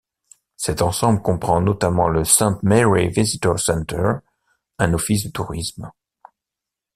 [0.57, 4.13] Cet ensemble comprend notamment le Saint Mary Visitor Center,
[4.79, 5.91] un office de tourisme.